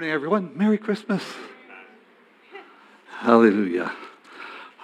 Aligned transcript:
morning, 0.00 0.14
everyone. 0.14 0.50
Merry 0.56 0.78
Christmas. 0.78 1.22
Hallelujah. 3.18 3.92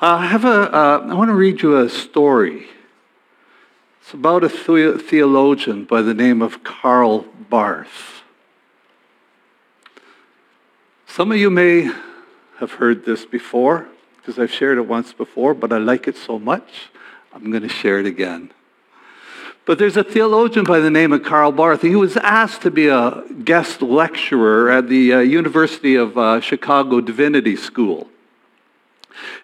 Uh, 0.03 0.17
I 0.17 0.27
have 0.27 0.45
a. 0.45 0.71
Uh, 0.71 1.07
I 1.08 1.15
want 1.15 1.31
to 1.31 1.35
read 1.35 1.62
you 1.62 1.79
a 1.79 1.89
story. 1.89 2.67
It's 4.02 4.12
about 4.12 4.44
a 4.44 4.48
the- 4.48 4.98
theologian 4.98 5.87
by 5.87 6.02
the 6.02 6.12
name 6.12 6.42
of 6.42 6.62
Karl 6.62 7.21
Barth. 7.48 8.24
Some 11.06 11.33
of 11.33 11.38
you 11.38 11.48
may 11.48 11.90
have 12.58 12.72
heard 12.72 13.06
this 13.06 13.24
before 13.24 13.88
because 14.19 14.38
I've 14.38 14.53
shared 14.53 14.76
it 14.76 14.87
once 14.87 15.14
before, 15.14 15.54
but 15.54 15.72
I 15.72 15.78
like 15.78 16.06
it 16.06 16.19
so 16.19 16.38
much, 16.38 16.91
I'm 17.33 17.51
going 17.51 17.62
to 17.62 17.70
share 17.70 17.98
it 17.98 18.05
again. 18.05 18.51
But 19.66 19.80
there's 19.80 19.96
a 19.96 20.05
theologian 20.05 20.64
by 20.64 20.78
the 20.78 20.92
name 20.92 21.12
of 21.12 21.24
Karl 21.24 21.51
Barth. 21.51 21.82
He 21.82 21.96
was 21.96 22.16
asked 22.16 22.62
to 22.62 22.70
be 22.70 22.87
a 22.87 23.24
guest 23.45 23.82
lecturer 23.82 24.70
at 24.70 24.88
the 24.88 25.12
uh, 25.12 25.19
University 25.19 25.96
of 25.96 26.16
uh, 26.16 26.41
Chicago 26.41 27.00
Divinity 27.00 27.56
School. 27.56 28.08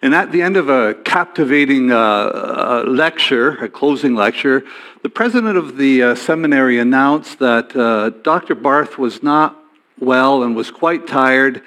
And 0.01 0.15
at 0.15 0.31
the 0.31 0.41
end 0.41 0.55
of 0.55 0.69
a 0.69 0.93
captivating 0.93 1.91
uh, 1.91 1.97
uh 1.97 2.83
lecture, 2.87 3.57
a 3.57 3.67
closing 3.67 4.15
lecture, 4.15 4.63
the 5.01 5.09
president 5.09 5.57
of 5.57 5.75
the 5.75 6.01
uh, 6.01 6.15
seminary 6.15 6.79
announced 6.79 7.39
that 7.39 7.75
uh, 7.75 8.11
Dr. 8.23 8.55
Barth 8.55 8.97
was 8.97 9.23
not 9.23 9.61
well 9.99 10.43
and 10.43 10.55
was 10.55 10.71
quite 10.71 11.05
tired. 11.05 11.61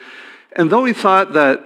And 0.52 0.70
though 0.70 0.86
he 0.86 0.94
thought 0.94 1.34
that 1.34 1.62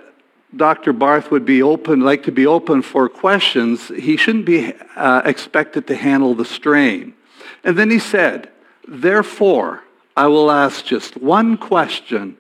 Dr. 0.54 0.92
Barth 0.92 1.30
would 1.30 1.45
be 1.45 1.62
open, 1.62 2.00
like 2.00 2.24
to 2.24 2.32
be 2.32 2.46
open 2.46 2.82
for 2.82 3.09
questions, 3.09 3.88
he 3.88 4.16
shouldn't 4.16 4.46
be 4.46 4.73
uh, 4.96 5.23
expected 5.24 5.86
to 5.86 5.95
handle 5.95 6.34
the 6.34 6.45
strain. 6.45 7.14
And 7.62 7.78
then 7.78 7.90
he 7.90 7.98
said, 7.98 8.50
therefore, 8.86 9.84
I 10.16 10.26
will 10.26 10.50
ask 10.50 10.84
just 10.84 11.16
one 11.16 11.56
question 11.56 12.36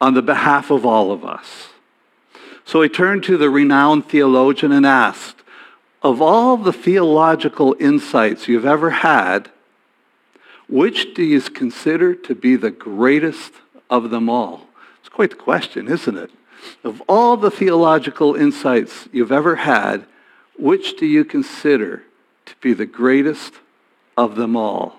on 0.00 0.14
the 0.14 0.22
behalf 0.22 0.70
of 0.70 0.84
all 0.84 1.12
of 1.12 1.24
us. 1.24 1.68
So 2.64 2.82
he 2.82 2.88
turned 2.88 3.24
to 3.24 3.36
the 3.36 3.50
renowned 3.50 4.08
theologian 4.08 4.72
and 4.72 4.84
asked, 4.84 5.36
of 6.02 6.20
all 6.20 6.56
the 6.56 6.72
theological 6.72 7.74
insights 7.80 8.46
you've 8.46 8.66
ever 8.66 8.90
had, 8.90 9.50
which 10.68 11.14
do 11.14 11.22
you 11.22 11.40
consider 11.40 12.14
to 12.14 12.34
be 12.34 12.56
the 12.56 12.70
greatest 12.70 13.52
of 13.88 14.10
them 14.10 14.28
all? 14.28 14.66
It's 15.00 15.08
quite 15.08 15.30
the 15.30 15.36
question, 15.36 15.88
isn't 15.88 16.16
it? 16.16 16.30
Of 16.84 17.02
all 17.08 17.36
the 17.36 17.50
theological 17.50 18.34
insights 18.34 19.08
you've 19.12 19.32
ever 19.32 19.56
had, 19.56 20.04
which 20.58 20.96
do 20.96 21.06
you 21.06 21.24
consider 21.24 22.02
to 22.46 22.54
be 22.60 22.72
the 22.72 22.86
greatest 22.86 23.54
of 24.16 24.36
them 24.36 24.56
all? 24.56 24.98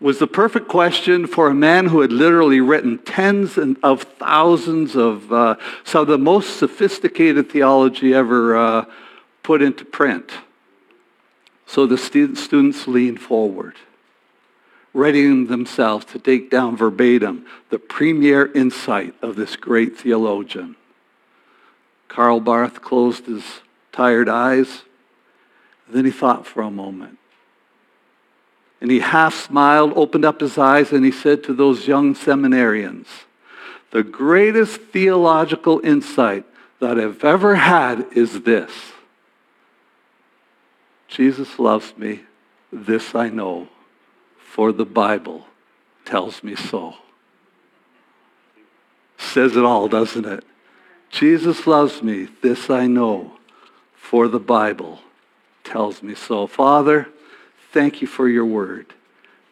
was 0.00 0.18
the 0.18 0.26
perfect 0.26 0.66
question 0.66 1.26
for 1.26 1.48
a 1.48 1.54
man 1.54 1.86
who 1.86 2.00
had 2.00 2.10
literally 2.10 2.60
written 2.60 2.98
tens 2.98 3.58
of 3.82 4.02
thousands 4.02 4.96
of 4.96 5.30
uh, 5.30 5.56
some 5.84 6.02
of 6.02 6.08
the 6.08 6.18
most 6.18 6.56
sophisticated 6.56 7.50
theology 7.50 8.14
ever 8.14 8.56
uh, 8.56 8.84
put 9.42 9.60
into 9.60 9.84
print. 9.84 10.32
So 11.66 11.86
the 11.86 11.98
students 11.98 12.88
leaned 12.88 13.20
forward, 13.20 13.76
readying 14.92 15.46
themselves 15.46 16.04
to 16.06 16.18
take 16.18 16.50
down 16.50 16.76
verbatim 16.76 17.46
the 17.70 17.78
premier 17.78 18.50
insight 18.52 19.14
of 19.22 19.36
this 19.36 19.56
great 19.56 19.96
theologian. 19.96 20.76
Karl 22.08 22.40
Barth 22.40 22.82
closed 22.82 23.26
his 23.26 23.44
tired 23.92 24.28
eyes. 24.28 24.82
Then 25.88 26.04
he 26.04 26.10
thought 26.10 26.46
for 26.46 26.62
a 26.62 26.70
moment. 26.70 27.18
And 28.80 28.90
he 28.90 29.00
half 29.00 29.34
smiled, 29.34 29.92
opened 29.94 30.24
up 30.24 30.40
his 30.40 30.56
eyes, 30.56 30.90
and 30.90 31.04
he 31.04 31.12
said 31.12 31.44
to 31.44 31.54
those 31.54 31.86
young 31.86 32.14
seminarians, 32.14 33.06
The 33.90 34.02
greatest 34.02 34.80
theological 34.80 35.80
insight 35.84 36.44
that 36.80 36.98
I've 36.98 37.22
ever 37.22 37.56
had 37.56 38.06
is 38.12 38.42
this 38.42 38.72
Jesus 41.08 41.58
loves 41.58 41.96
me. 41.96 42.20
This 42.72 43.14
I 43.14 43.28
know, 43.28 43.68
for 44.50 44.72
the 44.72 44.84
Bible 44.84 45.46
tells 46.04 46.42
me 46.42 46.56
so. 46.56 46.96
Says 49.16 49.56
it 49.56 49.64
all, 49.64 49.86
doesn't 49.86 50.24
it? 50.24 50.42
Jesus 51.08 51.68
loves 51.68 52.02
me. 52.02 52.26
This 52.42 52.68
I 52.68 52.88
know, 52.88 53.38
for 53.94 54.26
the 54.26 54.40
Bible 54.40 55.02
tells 55.62 56.02
me 56.02 56.16
so. 56.16 56.48
Father, 56.48 57.06
thank 57.72 58.02
you 58.02 58.08
for 58.08 58.28
your 58.28 58.44
word, 58.44 58.92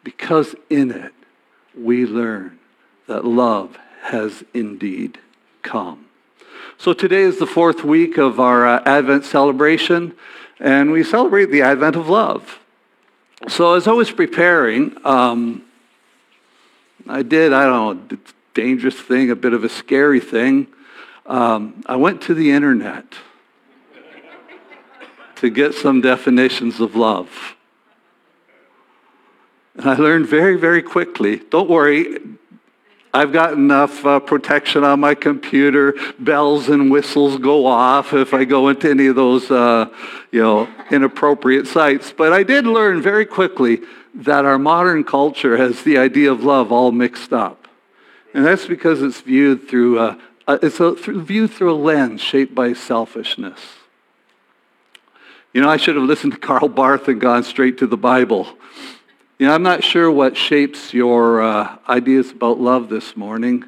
because 0.02 0.56
in 0.68 0.90
it 0.90 1.12
we 1.76 2.04
learn 2.04 2.58
that 3.06 3.24
love 3.24 3.78
has 4.02 4.42
indeed 4.52 5.20
come. 5.62 6.06
So 6.76 6.92
today 6.92 7.22
is 7.22 7.38
the 7.38 7.46
fourth 7.46 7.84
week 7.84 8.18
of 8.18 8.40
our 8.40 8.66
uh, 8.66 8.82
Advent 8.84 9.24
celebration, 9.24 10.16
and 10.58 10.90
we 10.90 11.04
celebrate 11.04 11.52
the 11.52 11.62
Advent 11.62 11.94
of 11.94 12.08
love. 12.08 12.58
So 13.46 13.74
as 13.74 13.86
I 13.86 13.92
was 13.92 14.10
preparing, 14.10 14.96
um, 15.06 15.62
I 17.06 17.22
did, 17.22 17.52
I 17.52 17.64
don't 17.64 18.10
know, 18.10 18.16
a 18.16 18.18
dangerous 18.54 18.96
thing, 18.96 19.30
a 19.30 19.36
bit 19.36 19.52
of 19.52 19.62
a 19.62 19.68
scary 19.68 20.18
thing 20.18 20.66
um, 21.28 21.82
I 21.86 21.96
went 21.96 22.22
to 22.22 22.34
the 22.34 22.50
internet 22.50 23.04
to 25.36 25.50
get 25.50 25.74
some 25.74 26.00
definitions 26.00 26.80
of 26.80 26.96
love. 26.96 27.54
And 29.74 29.88
I 29.88 29.94
learned 29.94 30.26
very, 30.26 30.56
very 30.56 30.82
quickly, 30.82 31.36
don't 31.36 31.68
worry, 31.68 32.18
I've 33.12 33.32
got 33.32 33.54
enough 33.54 34.04
uh, 34.04 34.20
protection 34.20 34.84
on 34.84 35.00
my 35.00 35.14
computer. 35.14 35.94
Bells 36.18 36.68
and 36.68 36.90
whistles 36.90 37.38
go 37.38 37.66
off 37.66 38.12
if 38.12 38.34
I 38.34 38.44
go 38.44 38.68
into 38.68 38.90
any 38.90 39.06
of 39.06 39.16
those, 39.16 39.50
uh, 39.50 39.88
you 40.30 40.42
know, 40.42 40.68
inappropriate 40.90 41.66
sites. 41.66 42.12
But 42.16 42.32
I 42.32 42.42
did 42.42 42.66
learn 42.66 43.00
very 43.00 43.24
quickly 43.24 43.80
that 44.14 44.44
our 44.44 44.58
modern 44.58 45.04
culture 45.04 45.56
has 45.56 45.82
the 45.82 45.98
idea 45.98 46.30
of 46.30 46.44
love 46.44 46.70
all 46.70 46.92
mixed 46.92 47.32
up. 47.32 47.66
And 48.34 48.44
that's 48.44 48.66
because 48.66 49.00
it's 49.02 49.20
viewed 49.20 49.68
through 49.68 49.98
uh, 49.98 50.18
uh, 50.48 50.58
it's 50.62 50.80
a 50.80 50.94
th- 50.94 51.16
viewed 51.16 51.50
through 51.50 51.72
a 51.72 51.76
lens 51.76 52.22
shaped 52.22 52.54
by 52.54 52.72
selfishness. 52.72 53.60
You 55.52 55.60
know, 55.60 55.68
I 55.68 55.76
should 55.76 55.96
have 55.96 56.04
listened 56.04 56.32
to 56.32 56.38
Karl 56.38 56.68
Barth 56.68 57.06
and 57.08 57.20
gone 57.20 57.44
straight 57.44 57.78
to 57.78 57.86
the 57.86 57.96
Bible. 57.98 58.48
You 59.38 59.46
know, 59.46 59.54
I'm 59.54 59.62
not 59.62 59.84
sure 59.84 60.10
what 60.10 60.36
shapes 60.36 60.92
your 60.92 61.40
uh, 61.40 61.76
ideas 61.88 62.32
about 62.32 62.58
love 62.58 62.88
this 62.88 63.16
morning, 63.16 63.64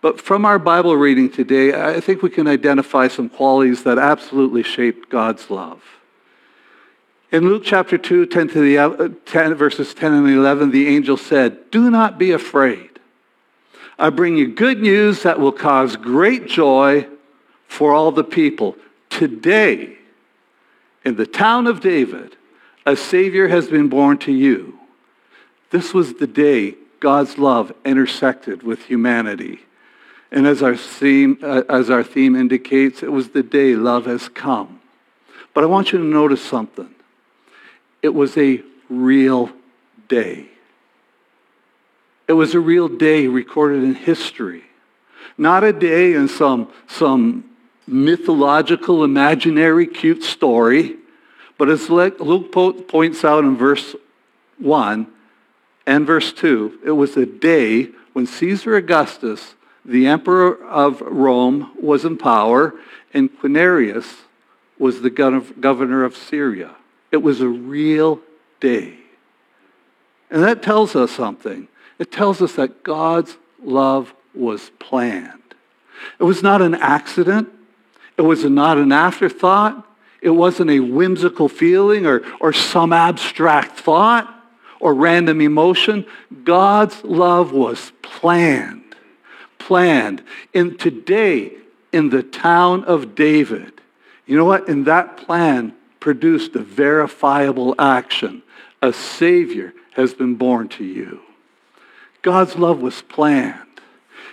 but 0.00 0.20
from 0.20 0.46
our 0.46 0.58
Bible 0.58 0.96
reading 0.96 1.28
today, 1.28 1.74
I 1.74 1.98
think 1.98 2.22
we 2.22 2.30
can 2.30 2.46
identify 2.46 3.08
some 3.08 3.28
qualities 3.28 3.82
that 3.82 3.98
absolutely 3.98 4.62
shaped 4.62 5.10
God's 5.10 5.50
love. 5.50 5.82
In 7.32 7.42
Luke 7.48 7.62
chapter 7.64 7.98
2, 7.98 8.26
10, 8.26 8.48
to 8.50 8.60
the, 8.60 8.78
uh, 8.78 9.08
10 9.26 9.54
verses 9.54 9.94
10 9.94 10.12
and 10.12 10.28
11, 10.28 10.70
the 10.70 10.86
angel 10.86 11.16
said, 11.16 11.72
Do 11.72 11.90
not 11.90 12.16
be 12.16 12.30
afraid. 12.30 13.00
I 13.98 14.10
bring 14.10 14.36
you 14.36 14.46
good 14.46 14.80
news 14.80 15.24
that 15.24 15.40
will 15.40 15.50
cause 15.50 15.96
great 15.96 16.46
joy 16.46 17.08
for 17.66 17.92
all 17.92 18.12
the 18.12 18.24
people. 18.24 18.76
Today, 19.10 19.98
in 21.04 21.16
the 21.16 21.26
town 21.26 21.66
of 21.66 21.80
David, 21.80 22.36
a 22.86 22.94
Savior 22.94 23.48
has 23.48 23.66
been 23.66 23.88
born 23.88 24.16
to 24.18 24.32
you. 24.32 24.79
This 25.70 25.94
was 25.94 26.14
the 26.14 26.26
day 26.26 26.74
God's 26.98 27.38
love 27.38 27.72
intersected 27.84 28.62
with 28.62 28.84
humanity. 28.84 29.60
And 30.32 30.46
as 30.46 30.62
our 30.62 30.76
theme, 30.76 31.38
uh, 31.42 31.62
as 31.68 31.90
our 31.90 32.04
theme 32.04 32.36
indicates, 32.36 33.02
it 33.02 33.10
was 33.10 33.30
the 33.30 33.42
day 33.42 33.74
love 33.74 34.06
has 34.06 34.28
come. 34.28 34.80
But 35.54 35.64
I 35.64 35.66
want 35.66 35.92
you 35.92 35.98
to 35.98 36.04
notice 36.04 36.44
something. 36.44 36.94
It 38.02 38.10
was 38.14 38.36
a 38.36 38.62
real 38.88 39.50
day. 40.08 40.46
It 42.28 42.34
was 42.34 42.54
a 42.54 42.60
real 42.60 42.88
day 42.88 43.26
recorded 43.26 43.82
in 43.82 43.94
history. 43.94 44.64
Not 45.36 45.64
a 45.64 45.72
day 45.72 46.14
in 46.14 46.28
some, 46.28 46.70
some 46.86 47.44
mythological, 47.86 49.02
imaginary, 49.02 49.86
cute 49.86 50.22
story, 50.22 50.96
but 51.58 51.68
as 51.68 51.90
Luke 51.90 52.52
points 52.52 53.24
out 53.24 53.44
in 53.44 53.56
verse 53.56 53.96
1 54.58 55.06
and 55.86 56.06
verse 56.06 56.32
2, 56.32 56.80
it 56.84 56.92
was 56.92 57.16
a 57.16 57.26
day 57.26 57.88
when 58.12 58.26
Caesar 58.26 58.76
Augustus, 58.76 59.54
the 59.84 60.06
emperor 60.06 60.62
of 60.64 61.00
Rome, 61.00 61.72
was 61.80 62.04
in 62.04 62.18
power, 62.18 62.74
and 63.14 63.30
Quirinius 63.40 64.22
was 64.78 65.02
the 65.02 65.10
governor 65.10 66.04
of 66.04 66.16
Syria. 66.16 66.76
It 67.12 67.18
was 67.18 67.40
a 67.40 67.48
real 67.48 68.20
day. 68.60 68.98
And 70.30 70.42
that 70.42 70.62
tells 70.62 70.94
us 70.94 71.10
something. 71.10 71.68
It 71.98 72.12
tells 72.12 72.40
us 72.40 72.54
that 72.54 72.82
God's 72.82 73.36
love 73.62 74.14
was 74.34 74.70
planned. 74.78 75.42
It 76.18 76.24
was 76.24 76.42
not 76.42 76.62
an 76.62 76.74
accident. 76.74 77.48
It 78.16 78.22
was 78.22 78.44
not 78.44 78.78
an 78.78 78.92
afterthought. 78.92 79.86
It 80.22 80.30
wasn't 80.30 80.70
a 80.70 80.80
whimsical 80.80 81.48
feeling 81.48 82.06
or, 82.06 82.22
or 82.40 82.52
some 82.52 82.92
abstract 82.92 83.80
thought 83.80 84.39
or 84.80 84.94
random 84.94 85.40
emotion. 85.40 86.06
God's 86.44 87.04
love 87.04 87.52
was 87.52 87.92
planned 88.02 88.90
planned 89.70 90.20
in 90.52 90.76
today 90.76 91.52
in 91.92 92.10
the 92.10 92.24
town 92.24 92.84
of 92.86 93.14
David. 93.14 93.80
You 94.26 94.36
know 94.36 94.44
what? 94.44 94.68
In 94.68 94.82
that 94.84 95.16
plan 95.16 95.76
produced 96.00 96.56
a 96.56 96.58
verifiable 96.58 97.76
action. 97.78 98.42
A 98.82 98.92
Savior 98.92 99.72
has 99.92 100.12
been 100.12 100.34
born 100.34 100.66
to 100.70 100.84
you. 100.84 101.20
God's 102.22 102.56
love 102.56 102.80
was 102.80 103.02
planned. 103.02 103.80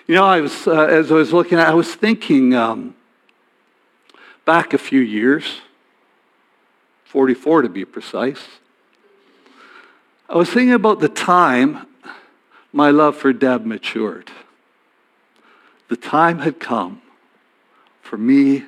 You 0.07 0.15
know, 0.15 0.25
I 0.25 0.41
was, 0.41 0.65
uh, 0.65 0.85
as 0.85 1.11
I 1.11 1.15
was 1.15 1.31
looking 1.33 1.59
at, 1.59 1.67
I 1.67 1.75
was 1.75 1.93
thinking 1.93 2.55
um, 2.55 2.95
back 4.43 4.73
a 4.73 4.79
few 4.79 5.01
years, 5.01 5.61
44 7.05 7.61
to 7.61 7.69
be 7.69 7.85
precise. 7.85 8.41
I 10.29 10.35
was 10.35 10.49
thinking 10.49 10.73
about 10.73 10.99
the 10.99 11.09
time 11.09 11.87
my 12.73 12.91
love 12.91 13.15
for 13.15 13.31
Deb 13.31 13.65
matured. 13.65 14.29
The 15.87 15.95
time 15.95 16.39
had 16.39 16.59
come 16.59 17.01
for 18.01 18.17
me 18.17 18.65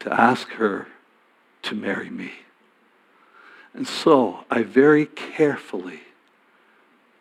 to 0.00 0.12
ask 0.12 0.48
her 0.52 0.88
to 1.62 1.74
marry 1.74 2.10
me. 2.10 2.32
And 3.74 3.86
so 3.86 4.44
I 4.50 4.62
very 4.62 5.06
carefully 5.06 6.00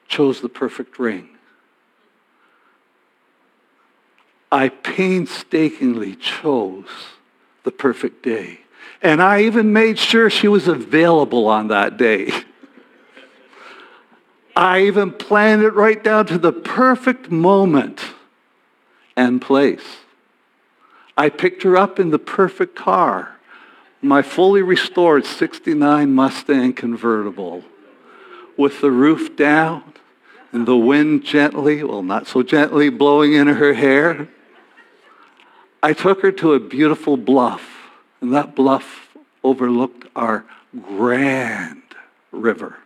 chose 0.07 0.41
the 0.41 0.49
perfect 0.49 0.97
ring. 0.99 1.29
I 4.51 4.69
painstakingly 4.69 6.15
chose 6.15 6.89
the 7.63 7.71
perfect 7.71 8.23
day. 8.23 8.61
And 9.01 9.21
I 9.21 9.43
even 9.43 9.71
made 9.71 9.97
sure 9.97 10.29
she 10.29 10.47
was 10.47 10.67
available 10.67 11.47
on 11.47 11.69
that 11.69 11.97
day. 11.97 12.31
I 14.55 14.81
even 14.81 15.11
planned 15.11 15.63
it 15.63 15.73
right 15.73 16.03
down 16.03 16.25
to 16.27 16.37
the 16.37 16.51
perfect 16.51 17.31
moment 17.31 18.01
and 19.15 19.41
place. 19.41 19.97
I 21.17 21.29
picked 21.29 21.63
her 21.63 21.77
up 21.77 21.99
in 21.99 22.09
the 22.09 22.19
perfect 22.19 22.75
car, 22.75 23.37
my 24.01 24.21
fully 24.21 24.61
restored 24.61 25.25
69 25.25 26.13
Mustang 26.13 26.73
convertible 26.73 27.63
with 28.57 28.81
the 28.81 28.91
roof 28.91 29.35
down 29.35 29.93
and 30.51 30.65
the 30.65 30.77
wind 30.77 31.23
gently, 31.23 31.83
well, 31.83 32.03
not 32.03 32.27
so 32.27 32.43
gently, 32.43 32.89
blowing 32.89 33.33
in 33.33 33.47
her 33.47 33.73
hair. 33.73 34.27
I 35.81 35.93
took 35.93 36.21
her 36.21 36.31
to 36.33 36.53
a 36.53 36.59
beautiful 36.59 37.17
bluff, 37.17 37.89
and 38.19 38.33
that 38.33 38.53
bluff 38.53 39.15
overlooked 39.43 40.07
our 40.15 40.45
grand 40.97 41.83
river. 42.31 42.77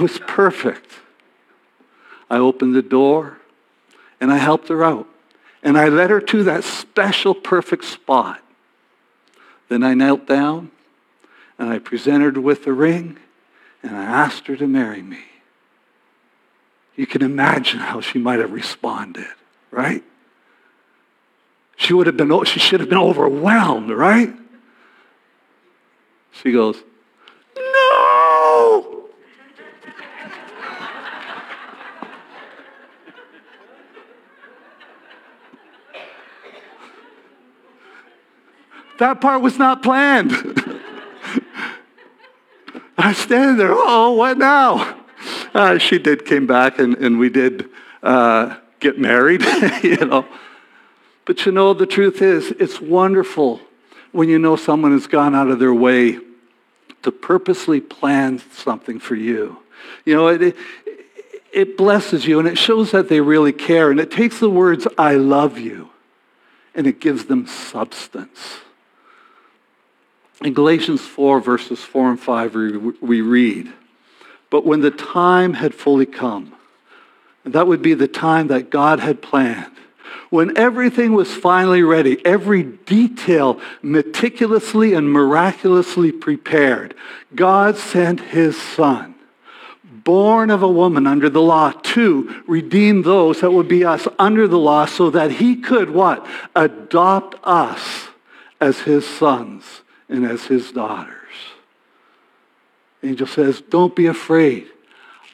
It 0.00 0.04
was 0.04 0.18
perfect. 0.20 0.92
I 2.30 2.38
opened 2.38 2.74
the 2.74 2.80
door 2.80 3.36
and 4.18 4.32
I 4.32 4.38
helped 4.38 4.68
her 4.68 4.82
out. 4.82 5.06
And 5.62 5.76
I 5.76 5.90
led 5.90 6.08
her 6.08 6.22
to 6.22 6.42
that 6.44 6.64
special 6.64 7.34
perfect 7.34 7.84
spot. 7.84 8.40
Then 9.68 9.84
I 9.84 9.92
knelt 9.92 10.26
down 10.26 10.70
and 11.58 11.68
I 11.68 11.80
presented 11.80 12.36
her 12.36 12.40
with 12.40 12.64
the 12.64 12.72
ring 12.72 13.18
and 13.82 13.94
I 13.94 14.02
asked 14.02 14.46
her 14.46 14.56
to 14.56 14.66
marry 14.66 15.02
me. 15.02 15.24
You 16.96 17.06
can 17.06 17.20
imagine 17.20 17.80
how 17.80 18.00
she 18.00 18.18
might 18.18 18.38
have 18.38 18.52
responded, 18.52 19.28
right? 19.70 20.02
She 21.76 21.92
would 21.92 22.06
have 22.06 22.16
been, 22.16 22.44
she 22.46 22.58
should 22.58 22.80
have 22.80 22.88
been 22.88 22.96
overwhelmed, 22.96 23.90
right? 23.90 24.32
She 26.32 26.52
goes, 26.52 26.78
no! 27.54 28.10
That 39.00 39.20
part 39.20 39.42
was 39.42 39.58
not 39.58 39.82
planned. 39.82 40.32
I 42.96 43.12
stand 43.14 43.58
there, 43.58 43.72
oh, 43.72 44.12
what 44.12 44.38
now? 44.38 44.98
Uh, 45.54 45.78
she 45.78 45.98
did 45.98 46.24
came 46.26 46.46
back 46.46 46.78
and, 46.78 46.94
and 46.96 47.18
we 47.18 47.30
did 47.30 47.68
uh, 48.02 48.56
get 48.78 48.98
married, 48.98 49.42
you 49.82 49.96
know. 49.96 50.26
But 51.24 51.46
you 51.46 51.52
know, 51.52 51.74
the 51.74 51.86
truth 51.86 52.22
is, 52.22 52.50
it's 52.52 52.80
wonderful 52.80 53.60
when 54.12 54.28
you 54.28 54.38
know 54.38 54.56
someone 54.56 54.92
has 54.92 55.06
gone 55.06 55.34
out 55.34 55.48
of 55.48 55.58
their 55.58 55.74
way 55.74 56.18
to 57.02 57.10
purposely 57.10 57.80
plan 57.80 58.42
something 58.52 59.00
for 59.00 59.14
you. 59.14 59.58
You 60.04 60.14
know, 60.14 60.28
it, 60.28 60.54
it 61.52 61.76
blesses 61.78 62.26
you 62.26 62.38
and 62.38 62.46
it 62.46 62.58
shows 62.58 62.90
that 62.90 63.08
they 63.08 63.20
really 63.20 63.52
care. 63.52 63.90
And 63.90 63.98
it 63.98 64.10
takes 64.10 64.40
the 64.40 64.50
words, 64.50 64.86
I 64.98 65.14
love 65.14 65.58
you, 65.58 65.90
and 66.74 66.86
it 66.86 67.00
gives 67.00 67.24
them 67.24 67.46
substance. 67.46 68.60
In 70.42 70.54
Galatians 70.54 71.02
4, 71.02 71.40
verses 71.40 71.80
4 71.80 72.10
and 72.12 72.20
5, 72.20 72.54
we, 73.00 73.20
read, 73.20 73.72
But 74.48 74.64
when 74.64 74.80
the 74.80 74.90
time 74.90 75.54
had 75.54 75.74
fully 75.74 76.06
come, 76.06 76.54
that 77.44 77.66
would 77.66 77.82
be 77.82 77.92
the 77.92 78.08
time 78.08 78.46
that 78.46 78.70
God 78.70 79.00
had 79.00 79.20
planned, 79.20 79.72
when 80.30 80.56
everything 80.56 81.12
was 81.12 81.32
finally 81.34 81.82
ready, 81.82 82.24
every 82.24 82.62
detail 82.62 83.60
meticulously 83.82 84.94
and 84.94 85.12
miraculously 85.12 86.10
prepared, 86.10 86.94
God 87.34 87.76
sent 87.76 88.20
his 88.20 88.60
son, 88.60 89.16
born 89.84 90.50
of 90.50 90.62
a 90.62 90.68
woman 90.68 91.06
under 91.06 91.28
the 91.28 91.42
law, 91.42 91.72
to 91.72 92.42
redeem 92.46 93.02
those 93.02 93.40
that 93.40 93.50
would 93.50 93.68
be 93.68 93.84
us 93.84 94.08
under 94.18 94.48
the 94.48 94.58
law 94.58 94.86
so 94.86 95.10
that 95.10 95.32
he 95.32 95.56
could 95.56 95.90
what? 95.90 96.26
Adopt 96.56 97.34
us 97.44 98.08
as 98.60 98.80
his 98.80 99.06
sons 99.06 99.82
and 100.10 100.26
as 100.26 100.44
his 100.44 100.72
daughters. 100.72 101.14
angel 103.02 103.26
says, 103.26 103.62
don't 103.62 103.96
be 103.96 104.06
afraid. 104.06 104.66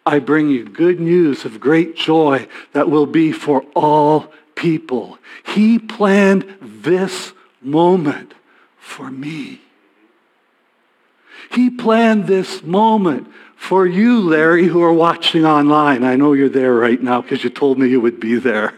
I 0.05 0.21
bring 0.21 0.49
you 0.49 0.65
good 0.65 1.01
news 1.01 1.45
of 1.45 1.59
great 1.59 1.97
joy 1.97 2.47
that 2.73 2.89
will 2.89 3.07
be 3.07 3.33
for 3.33 3.63
all 3.75 4.33
people. 4.55 5.19
He 5.45 5.79
planned 5.79 6.57
this 6.61 7.33
moment 7.61 8.35
for 8.79 9.11
me. 9.11 9.61
He 11.51 11.71
planned 11.71 12.27
this 12.27 12.63
moment 12.63 13.29
for 13.57 13.87
you, 13.87 14.21
Larry, 14.21 14.67
who 14.67 14.83
are 14.83 14.93
watching 14.93 15.45
online. 15.45 16.05
I 16.05 16.17
know 16.17 16.35
you're 16.35 16.49
there 16.49 16.75
right 16.75 17.03
now 17.03 17.23
because 17.23 17.43
you 17.43 17.51
told 17.51 17.79
me 17.79 17.89
you 17.89 18.01
would 18.01 18.21
be 18.21 18.37
there. 18.37 18.75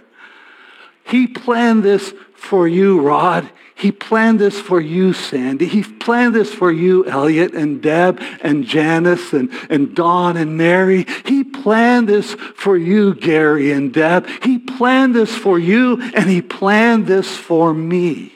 He 1.04 1.26
planned 1.26 1.82
this 1.82 2.14
for 2.38 2.68
you, 2.68 3.00
Rod. 3.00 3.50
He 3.74 3.92
planned 3.92 4.40
this 4.40 4.58
for 4.58 4.80
you, 4.80 5.12
Sandy. 5.12 5.66
He 5.66 5.82
planned 5.84 6.34
this 6.34 6.52
for 6.52 6.72
you, 6.72 7.06
Elliot 7.06 7.54
and 7.54 7.80
Deb 7.80 8.20
and 8.40 8.64
Janice 8.64 9.32
and, 9.32 9.52
and 9.70 9.94
Dawn 9.94 10.36
and 10.36 10.56
Mary. 10.56 11.06
He 11.24 11.44
planned 11.44 12.08
this 12.08 12.34
for 12.34 12.76
you, 12.76 13.14
Gary 13.14 13.70
and 13.70 13.92
Deb. 13.92 14.26
He 14.42 14.58
planned 14.58 15.14
this 15.14 15.32
for 15.32 15.58
you 15.58 16.00
and 16.14 16.28
he 16.28 16.42
planned 16.42 17.06
this 17.06 17.36
for 17.36 17.72
me. 17.72 18.32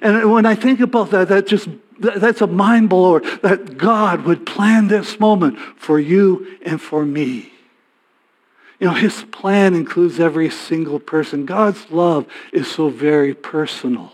And 0.00 0.32
when 0.32 0.46
I 0.46 0.54
think 0.54 0.80
about 0.80 1.10
that, 1.10 1.28
that 1.28 1.46
just 1.46 1.68
that's 1.98 2.40
a 2.40 2.46
mind 2.46 2.88
blower 2.88 3.20
that 3.42 3.76
God 3.76 4.24
would 4.24 4.46
plan 4.46 4.88
this 4.88 5.18
moment 5.18 5.58
for 5.76 5.98
you 5.98 6.58
and 6.62 6.80
for 6.80 7.04
me. 7.04 7.52
You 8.78 8.86
know, 8.86 8.94
his 8.94 9.24
plan 9.24 9.74
includes 9.74 10.20
every 10.20 10.50
single 10.50 11.00
person. 11.00 11.46
God's 11.46 11.90
love 11.90 12.26
is 12.52 12.70
so 12.70 12.88
very 12.88 13.34
personal. 13.34 14.12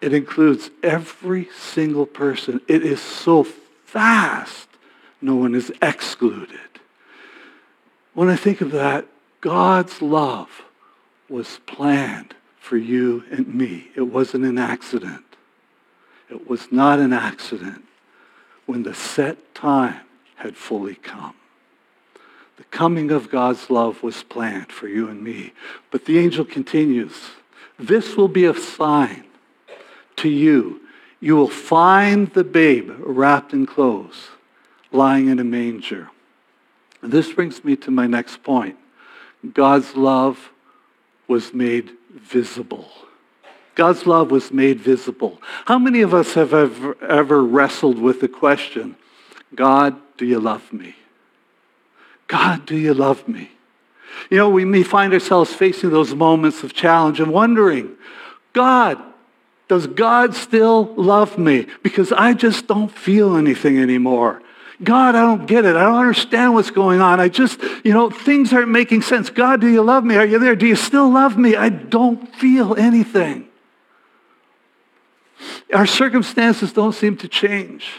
It 0.00 0.12
includes 0.12 0.70
every 0.82 1.48
single 1.56 2.06
person. 2.06 2.60
It 2.68 2.84
is 2.84 3.00
so 3.00 3.44
fast, 3.44 4.68
no 5.20 5.34
one 5.34 5.54
is 5.54 5.72
excluded. 5.80 6.58
When 8.14 8.28
I 8.28 8.36
think 8.36 8.60
of 8.60 8.72
that, 8.72 9.06
God's 9.40 10.02
love 10.02 10.62
was 11.28 11.60
planned 11.66 12.34
for 12.58 12.76
you 12.76 13.24
and 13.30 13.54
me. 13.54 13.88
It 13.94 14.02
wasn't 14.02 14.44
an 14.44 14.58
accident. 14.58 15.24
It 16.28 16.48
was 16.48 16.70
not 16.70 16.98
an 16.98 17.12
accident 17.12 17.84
when 18.66 18.82
the 18.82 18.94
set 18.94 19.54
time 19.54 20.00
had 20.36 20.56
fully 20.56 20.96
come. 20.96 21.34
The 22.58 22.64
coming 22.64 23.10
of 23.12 23.30
God's 23.30 23.70
love 23.70 24.02
was 24.02 24.24
planned 24.24 24.72
for 24.72 24.88
you 24.88 25.08
and 25.08 25.22
me. 25.22 25.52
But 25.90 26.04
the 26.04 26.18
angel 26.18 26.44
continues, 26.44 27.14
this 27.78 28.16
will 28.16 28.28
be 28.28 28.44
a 28.44 28.54
sign 28.54 29.24
to 30.16 30.28
you. 30.28 30.80
You 31.20 31.36
will 31.36 31.48
find 31.48 32.28
the 32.34 32.44
babe 32.44 32.90
wrapped 32.98 33.52
in 33.52 33.64
clothes, 33.64 34.28
lying 34.90 35.28
in 35.28 35.38
a 35.38 35.44
manger. 35.44 36.10
This 37.00 37.32
brings 37.32 37.64
me 37.64 37.76
to 37.76 37.92
my 37.92 38.08
next 38.08 38.42
point. 38.42 38.76
God's 39.54 39.94
love 39.94 40.50
was 41.28 41.54
made 41.54 41.92
visible. 42.10 42.90
God's 43.76 44.04
love 44.04 44.32
was 44.32 44.50
made 44.50 44.80
visible. 44.80 45.40
How 45.66 45.78
many 45.78 46.00
of 46.00 46.12
us 46.12 46.34
have 46.34 46.52
ever, 46.52 47.00
ever 47.04 47.44
wrestled 47.44 48.00
with 48.00 48.20
the 48.20 48.26
question, 48.26 48.96
God, 49.54 49.96
do 50.16 50.26
you 50.26 50.40
love 50.40 50.72
me? 50.72 50.96
God, 52.28 52.66
do 52.66 52.76
you 52.76 52.94
love 52.94 53.26
me? 53.26 53.50
You 54.30 54.36
know, 54.36 54.50
we 54.50 54.64
may 54.64 54.82
find 54.82 55.12
ourselves 55.12 55.52
facing 55.52 55.90
those 55.90 56.14
moments 56.14 56.62
of 56.62 56.74
challenge 56.74 57.20
and 57.20 57.32
wondering, 57.32 57.96
God, 58.52 59.02
does 59.68 59.86
God 59.86 60.34
still 60.34 60.94
love 60.96 61.38
me? 61.38 61.66
Because 61.82 62.12
I 62.12 62.34
just 62.34 62.66
don't 62.66 62.90
feel 62.90 63.36
anything 63.36 63.78
anymore. 63.78 64.42
God, 64.82 65.14
I 65.14 65.22
don't 65.22 65.46
get 65.46 65.64
it. 65.64 65.74
I 65.74 65.82
don't 65.82 65.98
understand 65.98 66.54
what's 66.54 66.70
going 66.70 67.00
on. 67.00 67.18
I 67.18 67.28
just, 67.28 67.60
you 67.84 67.92
know, 67.92 68.10
things 68.10 68.52
aren't 68.52 68.68
making 68.68 69.02
sense. 69.02 69.28
God, 69.28 69.60
do 69.60 69.66
you 69.66 69.82
love 69.82 70.04
me? 70.04 70.16
Are 70.16 70.24
you 70.24 70.38
there? 70.38 70.54
Do 70.54 70.66
you 70.66 70.76
still 70.76 71.10
love 71.10 71.36
me? 71.36 71.56
I 71.56 71.68
don't 71.68 72.32
feel 72.36 72.76
anything. 72.76 73.48
Our 75.72 75.86
circumstances 75.86 76.72
don't 76.72 76.92
seem 76.92 77.16
to 77.18 77.28
change. 77.28 77.92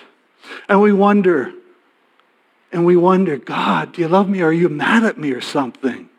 And 0.67 0.81
we 0.81 0.93
wonder, 0.93 1.53
and 2.71 2.85
we 2.85 2.95
wonder, 2.95 3.37
God, 3.37 3.93
do 3.93 4.01
you 4.01 4.07
love 4.07 4.29
me? 4.29 4.41
Or 4.41 4.47
are 4.47 4.53
you 4.53 4.69
mad 4.69 5.03
at 5.03 5.17
me 5.17 5.31
or 5.31 5.41
something? 5.41 6.09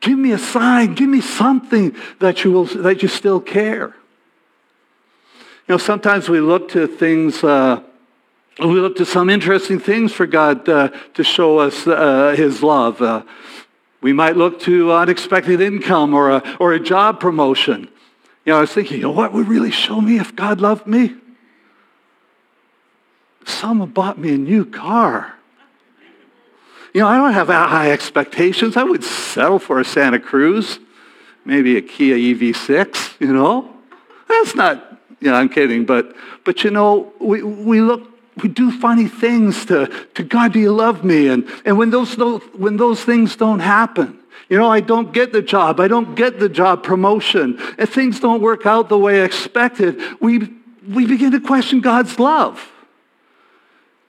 Give 0.00 0.18
me 0.18 0.32
a 0.32 0.38
sign. 0.38 0.94
Give 0.94 1.08
me 1.08 1.20
something 1.20 1.94
that 2.20 2.44
you, 2.44 2.52
will, 2.52 2.64
that 2.64 3.02
you 3.02 3.08
still 3.08 3.40
care. 3.40 3.94
You 5.66 5.74
know, 5.74 5.78
sometimes 5.78 6.28
we 6.28 6.40
look 6.40 6.68
to 6.70 6.86
things, 6.86 7.42
uh, 7.42 7.82
we 8.58 8.66
look 8.66 8.96
to 8.96 9.06
some 9.06 9.30
interesting 9.30 9.78
things 9.78 10.12
for 10.12 10.26
God 10.26 10.68
uh, 10.68 10.88
to 11.14 11.24
show 11.24 11.58
us 11.58 11.86
uh, 11.86 12.34
his 12.36 12.62
love. 12.62 13.00
Uh, 13.00 13.22
we 14.00 14.12
might 14.12 14.36
look 14.36 14.60
to 14.60 14.92
unexpected 14.92 15.62
income 15.62 16.12
or 16.12 16.30
a, 16.30 16.56
or 16.60 16.74
a 16.74 16.80
job 16.80 17.20
promotion. 17.20 17.88
You 18.44 18.52
know, 18.52 18.58
I 18.58 18.60
was 18.60 18.72
thinking, 18.72 18.98
you 18.98 19.04
know, 19.04 19.10
what 19.10 19.32
would 19.32 19.48
really 19.48 19.70
show 19.70 20.00
me 20.00 20.18
if 20.18 20.36
God 20.36 20.60
loved 20.60 20.86
me? 20.86 21.14
Someone 23.46 23.90
bought 23.90 24.18
me 24.18 24.34
a 24.34 24.38
new 24.38 24.64
car. 24.64 25.33
You 26.94 27.02
know, 27.02 27.08
I 27.08 27.16
don't 27.16 27.32
have 27.34 27.48
high 27.48 27.90
expectations. 27.90 28.76
I 28.76 28.84
would 28.84 29.04
settle 29.04 29.58
for 29.58 29.80
a 29.80 29.84
Santa 29.84 30.18
Cruz, 30.18 30.78
maybe 31.44 31.76
a 31.76 31.82
Kia 31.82 32.16
EV6, 32.16 33.20
you 33.20 33.32
know. 33.32 33.70
That's 34.28 34.54
not 34.54 34.94
you 35.24 35.30
know, 35.30 35.36
I'm 35.36 35.48
kidding, 35.48 35.86
but, 35.86 36.14
but 36.44 36.64
you 36.64 36.70
know, 36.70 37.10
we, 37.18 37.42
we 37.42 37.80
look, 37.80 38.06
we 38.42 38.48
do 38.50 38.70
funny 38.70 39.08
things 39.08 39.64
to, 39.66 39.86
to 40.14 40.22
God, 40.22 40.52
do 40.52 40.60
you 40.60 40.70
love 40.70 41.02
me? 41.02 41.28
And, 41.28 41.48
and 41.64 41.78
when, 41.78 41.88
those, 41.88 42.14
when 42.52 42.76
those 42.76 43.02
things 43.02 43.34
don't 43.34 43.60
happen, 43.60 44.18
you 44.50 44.58
know, 44.58 44.70
I 44.70 44.80
don't 44.80 45.14
get 45.14 45.32
the 45.32 45.40
job. 45.40 45.80
I 45.80 45.88
don't 45.88 46.14
get 46.14 46.40
the 46.40 46.50
job 46.50 46.82
promotion. 46.82 47.58
And 47.78 47.88
things 47.88 48.20
don't 48.20 48.42
work 48.42 48.66
out 48.66 48.90
the 48.90 48.98
way 48.98 49.22
I 49.22 49.24
expected. 49.24 49.98
We, 50.20 50.52
we 50.86 51.06
begin 51.06 51.32
to 51.32 51.40
question 51.40 51.80
God's 51.80 52.18
love. 52.18 52.70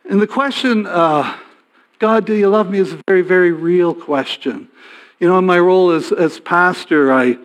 And 0.10 0.22
the 0.22 0.28
question, 0.28 0.86
uh, 0.86 1.34
God, 2.00 2.26
do 2.26 2.34
you 2.34 2.50
love 2.50 2.70
me, 2.70 2.80
is 2.80 2.94
a 2.94 3.02
very, 3.08 3.22
very 3.22 3.52
real 3.52 3.94
question. 3.94 4.70
You 5.20 5.30
know, 5.30 5.38
in 5.38 5.46
my 5.46 5.60
role 5.60 5.92
as, 5.92 6.12
as 6.12 6.40
pastor, 6.40 7.12
I, 7.12 7.38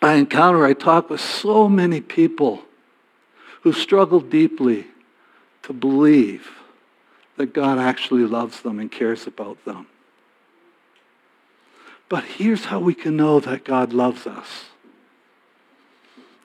I 0.00 0.14
encounter, 0.14 0.64
I 0.64 0.74
talk 0.74 1.10
with 1.10 1.20
so 1.20 1.68
many 1.68 2.00
people 2.00 2.62
who 3.62 3.72
struggle 3.72 4.20
deeply 4.20 4.86
to 5.62 5.72
believe 5.72 6.50
that 7.36 7.52
God 7.52 7.78
actually 7.78 8.24
loves 8.24 8.60
them 8.60 8.78
and 8.78 8.90
cares 8.90 9.26
about 9.26 9.64
them. 9.64 9.86
But 12.08 12.24
here's 12.24 12.66
how 12.66 12.78
we 12.78 12.94
can 12.94 13.16
know 13.16 13.40
that 13.40 13.64
God 13.64 13.92
loves 13.92 14.26
us. 14.26 14.66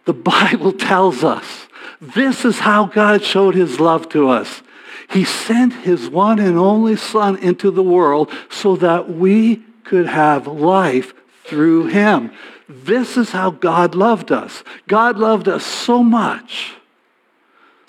The 0.05 0.13
Bible 0.13 0.71
tells 0.71 1.23
us 1.23 1.67
this 2.01 2.45
is 2.45 2.59
how 2.59 2.85
God 2.85 3.23
showed 3.23 3.53
his 3.53 3.79
love 3.79 4.09
to 4.09 4.29
us. 4.29 4.63
He 5.11 5.23
sent 5.23 5.73
his 5.73 6.09
one 6.09 6.39
and 6.39 6.57
only 6.57 6.95
Son 6.95 7.37
into 7.37 7.71
the 7.71 7.83
world 7.83 8.31
so 8.49 8.75
that 8.77 9.09
we 9.09 9.57
could 9.83 10.07
have 10.07 10.47
life 10.47 11.13
through 11.45 11.87
him. 11.87 12.31
This 12.67 13.17
is 13.17 13.31
how 13.31 13.49
God 13.49 13.95
loved 13.95 14.31
us. 14.31 14.63
God 14.87 15.17
loved 15.17 15.47
us 15.47 15.65
so 15.65 16.03
much 16.03 16.75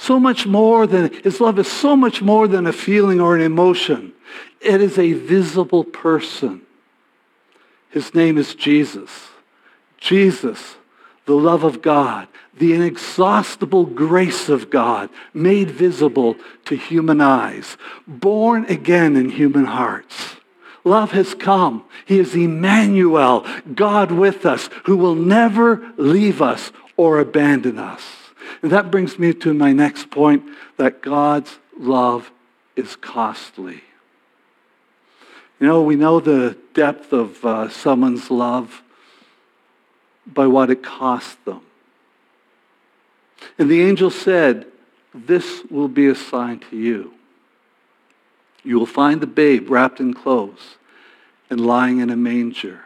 so 0.00 0.19
much 0.19 0.47
more 0.47 0.87
than, 0.87 1.12
his 1.23 1.43
love 1.43 1.59
is 1.59 1.71
so 1.71 1.95
much 1.95 2.23
more 2.23 2.49
than 2.49 2.67
a 2.67 2.73
feeling 2.73 3.21
or 3.21 3.37
an 3.37 3.43
emotion. 3.43 4.15
It 4.59 4.81
is 4.81 4.99
a 4.99 5.12
visible 5.12 5.85
person. 5.85 6.62
His 7.91 8.15
name 8.15 8.39
is 8.39 8.55
Jesus. 8.55 9.29
Jesus, 9.99 10.77
the 11.27 11.35
love 11.35 11.65
of 11.65 11.83
God, 11.83 12.29
the 12.57 12.75
inexhaustible 12.75 13.85
grace 13.85 14.49
of 14.49 14.71
God 14.71 15.11
made 15.33 15.71
visible 15.71 16.37
to 16.65 16.77
human 16.77 17.21
eyes, 17.21 17.77
born 18.07 18.65
again 18.67 19.17
in 19.17 19.31
human 19.31 19.67
hearts. 19.67 20.37
Love 20.85 21.12
has 21.12 21.35
come. 21.35 21.85
He 22.07 22.19
is 22.19 22.35
Emmanuel, 22.35 23.47
God 23.75 24.11
with 24.11 24.47
us, 24.47 24.71
who 24.85 24.97
will 24.97 25.15
never 25.15 25.93
leave 25.97 26.41
us 26.41 26.73
or 26.97 27.21
abandon 27.21 27.79
us. 27.79 28.03
And 28.62 28.73
that 28.73 28.91
brings 28.91 29.19
me 29.19 29.33
to 29.35 29.55
my 29.55 29.73
next 29.73 30.11
point, 30.11 30.43
that 30.77 31.03
God's 31.03 31.59
love 31.79 32.31
is 32.77 32.97
costly. 32.97 33.83
You 35.59 35.67
know, 35.67 35.83
we 35.83 35.97
know 35.97 36.21
the 36.21 36.57
depth 36.73 37.12
of 37.12 37.45
uh, 37.45 37.69
someone's 37.69 38.31
love 38.31 38.83
by 40.27 40.47
what 40.47 40.71
it 40.71 40.83
cost 40.83 41.45
them. 41.45 41.62
And 43.59 43.71
the 43.71 43.83
angel 43.83 44.11
said, 44.11 44.67
this 45.15 45.62
will 45.71 45.89
be 45.89 46.07
a 46.07 46.15
sign 46.15 46.61
to 46.71 46.77
you. 46.77 47.15
You 48.62 48.79
will 48.79 48.87
find 48.87 49.21
the 49.21 49.27
babe 49.27 49.71
wrapped 49.71 50.00
in 50.00 50.15
clothes 50.15 50.77
and 51.49 51.61
lying 51.61 51.99
in 51.99 52.11
a 52.11 52.17
manger. 52.17 52.83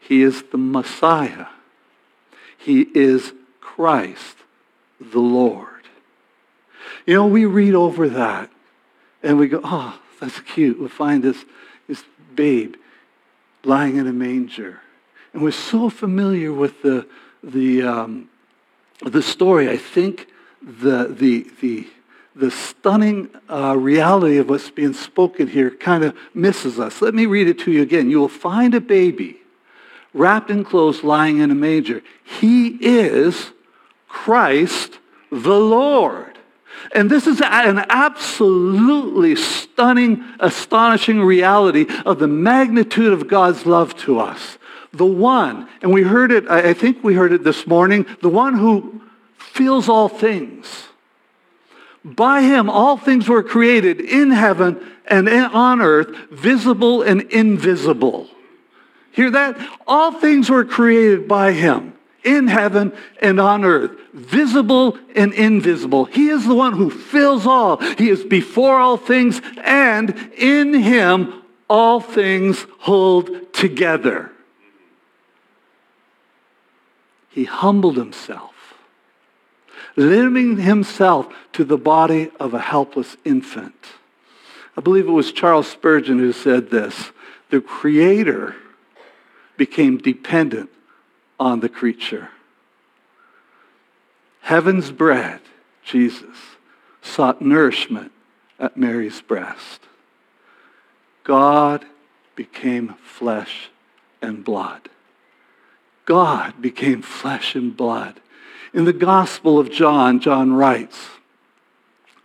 He 0.00 0.22
is 0.22 0.42
the 0.50 0.58
Messiah. 0.58 1.46
He 2.58 2.82
is 2.94 3.32
Christ 3.60 4.36
the 5.00 5.20
Lord. 5.20 5.68
You 7.06 7.14
know, 7.14 7.26
we 7.26 7.44
read 7.44 7.74
over 7.74 8.08
that 8.08 8.50
and 9.22 9.38
we 9.38 9.48
go, 9.48 9.60
oh, 9.62 10.00
that's 10.20 10.40
cute. 10.40 10.78
We'll 10.78 10.88
find 10.88 11.22
this, 11.22 11.44
this 11.88 12.04
babe 12.34 12.76
lying 13.64 13.96
in 13.96 14.06
a 14.06 14.12
manger. 14.12 14.80
And 15.32 15.42
we're 15.42 15.50
so 15.50 15.88
familiar 15.88 16.52
with 16.52 16.82
the, 16.82 17.06
the, 17.42 17.82
um, 17.82 18.28
the 19.04 19.22
story. 19.22 19.68
I 19.68 19.76
think 19.76 20.28
the, 20.60 21.08
the, 21.08 21.50
the, 21.60 21.88
the 22.36 22.50
stunning 22.50 23.30
uh, 23.48 23.76
reality 23.76 24.38
of 24.38 24.48
what's 24.48 24.70
being 24.70 24.94
spoken 24.94 25.48
here 25.48 25.70
kind 25.70 26.04
of 26.04 26.16
misses 26.34 26.78
us. 26.78 27.02
Let 27.02 27.14
me 27.14 27.26
read 27.26 27.48
it 27.48 27.58
to 27.60 27.72
you 27.72 27.82
again. 27.82 28.10
You 28.10 28.20
will 28.20 28.28
find 28.28 28.74
a 28.74 28.80
baby 28.80 29.38
wrapped 30.14 30.50
in 30.50 30.64
clothes 30.64 31.02
lying 31.02 31.38
in 31.38 31.50
a 31.50 31.54
manger. 31.54 32.02
He 32.22 32.68
is 32.80 33.52
Christ 34.08 34.98
the 35.30 35.58
Lord. 35.58 36.38
And 36.94 37.10
this 37.10 37.26
is 37.26 37.40
an 37.40 37.84
absolutely 37.88 39.36
stunning, 39.36 40.24
astonishing 40.40 41.20
reality 41.22 41.86
of 42.04 42.18
the 42.18 42.28
magnitude 42.28 43.12
of 43.12 43.28
God's 43.28 43.64
love 43.64 43.96
to 43.98 44.18
us. 44.18 44.58
The 44.92 45.06
one, 45.06 45.68
and 45.80 45.92
we 45.92 46.02
heard 46.02 46.30
it, 46.32 46.48
I 46.50 46.74
think 46.74 47.02
we 47.02 47.14
heard 47.14 47.32
it 47.32 47.44
this 47.44 47.66
morning, 47.66 48.06
the 48.20 48.28
one 48.28 48.54
who 48.54 49.00
fills 49.38 49.88
all 49.88 50.08
things. 50.08 50.88
By 52.04 52.42
him, 52.42 52.68
all 52.68 52.96
things 52.96 53.28
were 53.28 53.42
created 53.42 54.00
in 54.00 54.30
heaven 54.30 54.80
and 55.06 55.28
on 55.28 55.80
earth, 55.80 56.14
visible 56.30 57.02
and 57.02 57.22
invisible. 57.22 58.28
Hear 59.12 59.30
that? 59.30 59.56
All 59.86 60.12
things 60.12 60.50
were 60.50 60.64
created 60.64 61.28
by 61.28 61.52
him 61.52 61.94
in 62.24 62.48
heaven 62.48 62.92
and 63.20 63.40
on 63.40 63.64
earth, 63.64 63.92
visible 64.12 64.96
and 65.14 65.32
invisible. 65.32 66.04
He 66.04 66.28
is 66.28 66.46
the 66.46 66.54
one 66.54 66.72
who 66.72 66.90
fills 66.90 67.46
all. 67.46 67.78
He 67.96 68.10
is 68.10 68.24
before 68.24 68.78
all 68.78 68.96
things, 68.96 69.40
and 69.62 70.30
in 70.36 70.74
him 70.74 71.42
all 71.68 72.00
things 72.00 72.66
hold 72.78 73.52
together. 73.52 74.30
He 77.32 77.44
humbled 77.44 77.96
himself, 77.96 78.74
limiting 79.96 80.58
himself 80.58 81.32
to 81.54 81.64
the 81.64 81.78
body 81.78 82.30
of 82.38 82.52
a 82.52 82.60
helpless 82.60 83.16
infant. 83.24 83.86
I 84.76 84.82
believe 84.82 85.08
it 85.08 85.12
was 85.12 85.32
Charles 85.32 85.66
Spurgeon 85.66 86.18
who 86.18 86.32
said 86.32 86.70
this. 86.70 87.10
The 87.50 87.60
Creator 87.60 88.54
became 89.56 89.98
dependent 89.98 90.70
on 91.40 91.60
the 91.60 91.68
creature. 91.68 92.28
Heaven's 94.42 94.90
bread, 94.90 95.40
Jesus, 95.84 96.36
sought 97.00 97.40
nourishment 97.40 98.12
at 98.58 98.76
Mary's 98.76 99.20
breast. 99.22 99.80
God 101.24 101.84
became 102.34 102.94
flesh 103.04 103.70
and 104.20 104.44
blood. 104.44 104.88
God 106.04 106.60
became 106.60 107.02
flesh 107.02 107.54
and 107.54 107.76
blood. 107.76 108.20
In 108.74 108.84
the 108.84 108.92
Gospel 108.92 109.58
of 109.58 109.70
John, 109.70 110.20
John 110.20 110.52
writes, 110.52 110.98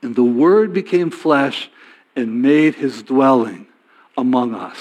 And 0.01 0.15
the 0.15 0.24
Word 0.24 0.74
became 0.74 1.12
flesh 1.12 1.69
and 2.15 2.41
made 2.41 2.75
his 2.75 3.03
dwelling 3.03 3.67
among 4.17 4.55
us. 4.55 4.77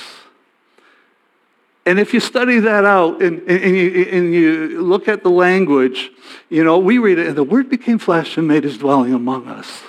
And 1.84 2.00
if 2.00 2.12
you 2.12 2.18
study 2.18 2.58
that 2.60 2.84
out 2.84 3.22
and, 3.22 3.40
and, 3.48 3.76
you, 3.76 4.08
and 4.10 4.34
you 4.34 4.82
look 4.82 5.06
at 5.06 5.22
the 5.22 5.30
language, 5.30 6.10
you 6.48 6.64
know, 6.64 6.78
we 6.78 6.98
read 6.98 7.18
it, 7.18 7.28
and 7.28 7.36
the 7.36 7.44
Word 7.44 7.68
became 7.68 7.98
flesh 7.98 8.36
and 8.36 8.48
made 8.48 8.64
his 8.64 8.76
dwelling 8.76 9.14
among 9.14 9.46
us. 9.46 9.82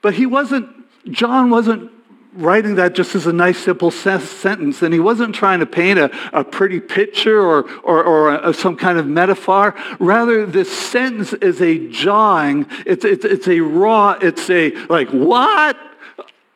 But 0.00 0.14
he 0.14 0.26
wasn't, 0.26 0.68
John 1.10 1.48
wasn't 1.48 1.92
writing 2.34 2.76
that 2.76 2.94
just 2.94 3.14
as 3.14 3.26
a 3.26 3.32
nice, 3.32 3.58
simple 3.58 3.90
sentence. 3.90 4.82
And 4.82 4.94
he 4.94 5.00
wasn't 5.00 5.34
trying 5.34 5.60
to 5.60 5.66
paint 5.66 5.98
a, 5.98 6.10
a 6.32 6.44
pretty 6.44 6.80
picture 6.80 7.40
or, 7.40 7.70
or, 7.82 8.02
or 8.02 8.34
a, 8.34 8.54
some 8.54 8.76
kind 8.76 8.98
of 8.98 9.06
metaphor. 9.06 9.74
Rather, 9.98 10.46
this 10.46 10.70
sentence 10.70 11.32
is 11.34 11.60
a 11.60 11.88
jawing. 11.88 12.66
It's, 12.86 13.04
it's, 13.04 13.24
it's 13.24 13.48
a 13.48 13.60
raw, 13.60 14.12
it's 14.20 14.48
a 14.48 14.70
like, 14.86 15.08
what? 15.10 15.76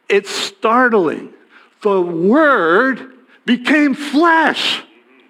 It's 0.08 0.30
startling. 0.30 1.32
The 1.82 2.00
Word 2.00 3.12
became 3.44 3.94
flesh. 3.94 4.82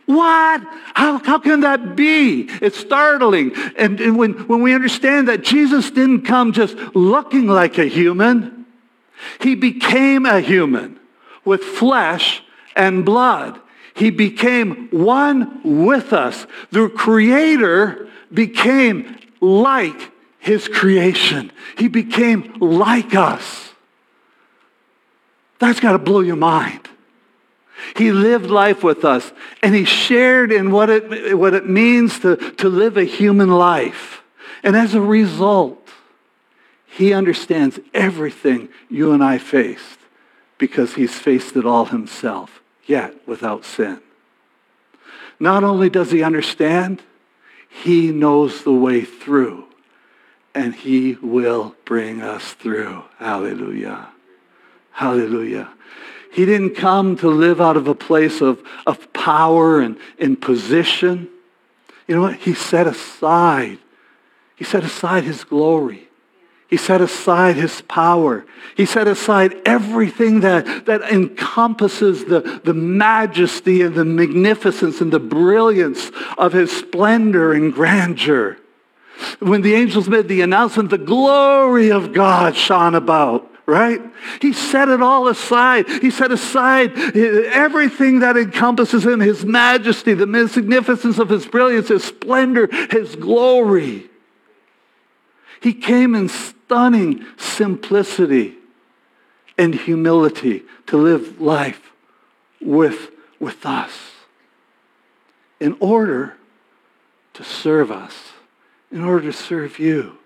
What? 0.07 0.62
How, 0.95 1.19
how 1.19 1.38
can 1.41 1.61
that 1.62 1.97
be? 1.97 2.43
It's 2.62 2.79
startling. 2.79 3.53
And, 3.76 4.00
and 4.00 4.17
when, 4.17 4.35
when 4.47 4.62
we 4.62 4.73
understand 4.73 5.26
that 5.26 5.43
Jesus 5.43 5.91
didn't 5.91 6.23
come 6.23 6.53
just 6.53 6.76
looking 6.95 7.49
like 7.49 7.79
a 7.79 7.87
human, 7.87 8.65
he 9.40 9.54
became 9.54 10.26
a 10.26 10.40
human 10.40 10.99
with 11.44 11.62
flesh 11.62 12.42
and 12.75 13.04
blood. 13.04 13.61
He 13.94 14.11
became 14.11 14.88
one 14.90 15.61
with 15.64 16.12
us. 16.12 16.46
The 16.70 16.88
Creator 16.88 18.08
became 18.32 19.18
like 19.40 20.12
His 20.38 20.68
creation. 20.68 21.50
He 21.78 21.88
became 21.88 22.54
like 22.61 23.14
us. 23.14 23.73
That's 25.58 25.80
got 25.80 25.92
to 25.92 25.99
blow 25.99 26.20
your 26.20 26.37
mind. 26.37 26.88
He 27.96 28.12
lived 28.12 28.50
life 28.50 28.82
with 28.82 29.04
us, 29.04 29.32
and 29.62 29.75
he 29.75 29.85
shared 29.85 30.50
in 30.50 30.70
what 30.70 30.90
it, 30.90 31.38
what 31.38 31.54
it 31.54 31.68
means 31.68 32.18
to, 32.20 32.37
to 32.37 32.68
live 32.68 32.96
a 32.96 33.04
human 33.04 33.50
life. 33.50 34.23
And 34.62 34.76
as 34.76 34.94
a 34.94 35.00
result, 35.00 35.86
he 36.97 37.12
understands 37.12 37.79
everything 37.93 38.71
you 38.88 39.12
and 39.12 39.23
I 39.23 39.37
faced 39.37 39.99
because 40.57 40.95
he's 40.95 41.15
faced 41.15 41.55
it 41.55 41.67
all 41.67 41.85
himself, 41.85 42.62
yet 42.87 43.15
without 43.29 43.67
sin. 43.67 44.00
Not 45.38 45.62
only 45.62 45.91
does 45.91 46.11
he 46.11 46.23
understand, 46.23 47.03
he 47.69 48.11
knows 48.12 48.65
the 48.65 48.73
way 48.73 49.05
through, 49.05 49.67
and 50.55 50.75
he 50.75 51.19
will 51.21 51.75
bring 51.85 52.23
us 52.23 52.55
through. 52.55 53.03
Hallelujah. 53.19 54.09
Hallelujah. 54.93 55.69
He 56.33 56.47
didn't 56.47 56.76
come 56.76 57.17
to 57.19 57.29
live 57.29 57.61
out 57.61 57.76
of 57.76 57.88
a 57.88 57.95
place 57.95 58.41
of, 58.41 58.62
of 58.87 59.12
power 59.12 59.81
and, 59.81 59.99
and 60.19 60.41
position. 60.41 61.29
You 62.09 62.15
know 62.15 62.23
what? 62.23 62.37
He 62.37 62.55
set 62.55 62.87
aside. 62.87 63.81
He 64.55 64.65
set 64.65 64.83
aside 64.83 65.25
his 65.25 65.45
glory. 65.45 66.06
He 66.68 66.76
set 66.76 67.00
aside 67.00 67.56
his 67.56 67.80
power. 67.82 68.44
He 68.76 68.87
set 68.87 69.06
aside 69.06 69.54
everything 69.64 70.40
that, 70.40 70.87
that 70.87 71.02
encompasses 71.02 72.25
the, 72.25 72.61
the 72.64 72.75
majesty 72.75 73.82
and 73.82 73.94
the 73.94 74.04
magnificence 74.04 75.00
and 75.00 75.12
the 75.12 75.20
brilliance 75.20 76.11
of 76.37 76.52
his 76.52 76.76
splendor 76.76 77.52
and 77.52 77.73
grandeur. 77.73 78.58
When 79.38 79.62
the 79.62 79.75
angels 79.75 80.08
made 80.08 80.28
the 80.28 80.42
announcement, 80.42 80.90
the 80.90 80.99
glory 80.99 81.90
of 81.90 82.12
God 82.12 82.56
shone 82.56 82.96
about, 82.96 83.49
right? 83.64 84.00
He 84.42 84.52
set 84.52 84.88
it 84.88 85.00
all 85.00 85.28
aside. 85.28 85.88
He 85.88 86.11
set 86.11 86.32
aside 86.32 86.99
eh, 86.99 87.49
everything 87.52 88.18
that 88.20 88.37
encompasses 88.37 89.06
him, 89.06 89.20
his 89.20 89.44
majesty, 89.44 90.14
the 90.14 90.26
magnificence 90.26 91.18
of 91.18 91.28
his 91.28 91.46
brilliance, 91.46 91.88
his 91.88 92.04
splendor, 92.04 92.68
his 92.90 93.14
glory. 93.14 94.11
He 95.61 95.72
came 95.72 96.14
in 96.14 96.29
stunning 96.66 97.24
simplicity 97.37 98.57
and 99.57 99.74
humility 99.74 100.62
to 100.87 100.96
live 100.96 101.40
life 101.40 101.92
with, 102.61 103.11
with 103.38 103.64
us 103.64 103.92
in 105.61 105.76
order 105.81 106.35
to 107.35 107.44
serve 107.44 107.90
us, 107.90 108.33
in 108.90 109.02
order 109.02 109.31
to 109.31 109.33
serve 109.33 109.79
you, 109.79 110.18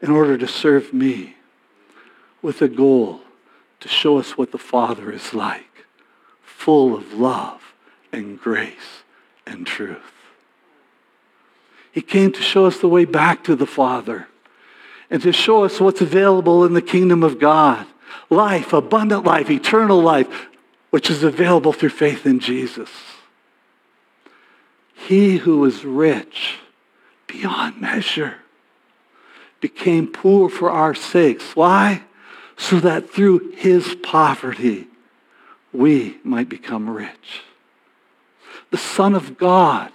in 0.00 0.10
order 0.10 0.38
to 0.38 0.46
serve 0.46 0.92
me, 0.92 1.36
with 2.40 2.62
a 2.62 2.68
goal 2.68 3.20
to 3.80 3.88
show 3.88 4.18
us 4.18 4.38
what 4.38 4.52
the 4.52 4.58
Father 4.58 5.10
is 5.10 5.34
like, 5.34 5.84
full 6.42 6.94
of 6.94 7.12
love 7.12 7.74
and 8.12 8.40
grace 8.40 9.02
and 9.46 9.66
truth. 9.66 10.12
He 11.90 12.00
came 12.00 12.32
to 12.32 12.40
show 12.40 12.66
us 12.66 12.78
the 12.78 12.88
way 12.88 13.04
back 13.04 13.44
to 13.44 13.56
the 13.56 13.66
Father 13.66 14.28
and 15.12 15.20
to 15.20 15.30
show 15.30 15.62
us 15.62 15.78
what's 15.78 16.00
available 16.00 16.64
in 16.64 16.72
the 16.72 16.80
kingdom 16.80 17.22
of 17.22 17.38
God. 17.38 17.86
Life, 18.30 18.72
abundant 18.72 19.24
life, 19.24 19.50
eternal 19.50 20.00
life, 20.00 20.48
which 20.88 21.10
is 21.10 21.22
available 21.22 21.74
through 21.74 21.90
faith 21.90 22.24
in 22.24 22.40
Jesus. 22.40 22.88
He 24.94 25.36
who 25.36 25.58
was 25.58 25.84
rich 25.84 26.56
beyond 27.26 27.78
measure 27.78 28.36
became 29.60 30.06
poor 30.06 30.48
for 30.48 30.70
our 30.70 30.94
sakes. 30.94 31.54
Why? 31.54 32.04
So 32.56 32.80
that 32.80 33.10
through 33.10 33.50
his 33.50 33.94
poverty 33.96 34.88
we 35.74 36.16
might 36.24 36.48
become 36.48 36.88
rich. 36.88 37.42
The 38.70 38.78
Son 38.78 39.14
of 39.14 39.36
God 39.36 39.92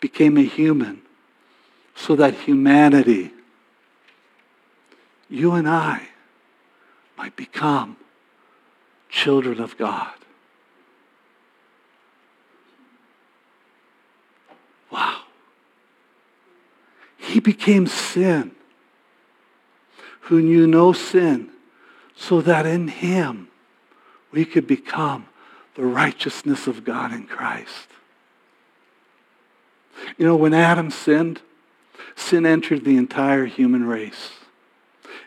became 0.00 0.36
a 0.36 0.42
human 0.42 1.00
so 1.94 2.14
that 2.16 2.34
humanity 2.34 3.32
you 5.28 5.52
and 5.52 5.68
I 5.68 6.08
might 7.16 7.36
become 7.36 7.96
children 9.08 9.60
of 9.60 9.76
God. 9.76 10.12
Wow. 14.90 15.22
He 17.16 17.40
became 17.40 17.86
sin, 17.86 18.52
who 20.22 20.40
knew 20.40 20.66
no 20.66 20.92
sin, 20.92 21.50
so 22.16 22.40
that 22.40 22.66
in 22.66 22.88
him 22.88 23.48
we 24.30 24.44
could 24.44 24.66
become 24.66 25.26
the 25.74 25.84
righteousness 25.84 26.66
of 26.66 26.84
God 26.84 27.12
in 27.12 27.26
Christ. 27.26 27.88
You 30.16 30.26
know, 30.26 30.36
when 30.36 30.54
Adam 30.54 30.90
sinned, 30.90 31.40
sin 32.14 32.46
entered 32.46 32.84
the 32.84 32.96
entire 32.96 33.46
human 33.46 33.84
race 33.86 34.30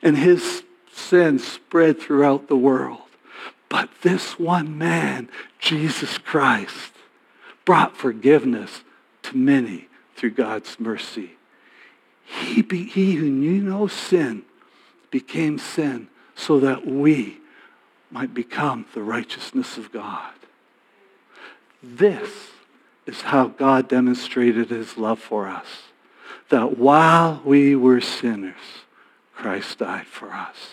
and 0.02 0.18
his 0.18 0.64
sin 0.92 1.40
spread 1.40 2.00
throughout 2.00 2.48
the 2.48 2.58
world. 2.58 3.02
But 3.70 3.90
this 4.02 4.40
one 4.40 4.78
man, 4.78 5.30
Jesus 5.60 6.18
Christ, 6.18 6.94
brought 7.66 7.98
forgiveness 7.98 8.84
to 9.24 9.38
many 9.38 9.88
through 10.16 10.32
God's 10.32 10.80
mercy. 10.80 11.32
He, 12.24 12.62
be, 12.62 12.84
he 12.86 13.16
who 13.16 13.30
knew 13.30 13.62
no 13.62 13.88
sin 13.88 14.44
became 15.12 15.58
sin 15.60 16.08
so 16.36 16.60
that 16.60 16.86
we 16.86 17.38
might 18.12 18.34
become 18.34 18.86
the 18.94 19.02
righteousness 19.02 19.78
of 19.78 19.92
God. 19.92 20.34
This 21.82 22.52
is 23.06 23.22
how 23.22 23.48
God 23.48 23.88
demonstrated 23.88 24.70
his 24.70 24.98
love 24.98 25.20
for 25.20 25.48
us. 25.48 25.68
That 26.50 26.78
while 26.78 27.42
we 27.44 27.76
were 27.76 28.02
sinners, 28.02 28.56
Christ 29.38 29.78
died 29.78 30.08
for 30.08 30.32
us. 30.34 30.72